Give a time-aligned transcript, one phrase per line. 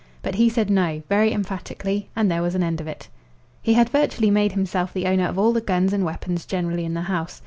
[0.23, 3.07] But he said "No" very emphatically, and there was an end of it.
[3.61, 6.95] He had virtually made himself the owner of all the guns and weapons generally in
[6.95, 7.39] the house.